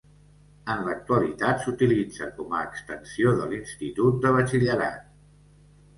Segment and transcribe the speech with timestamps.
[0.75, 5.09] En l'actualitat s'utilitza com a Extensió de l'Institut de Batxillerat.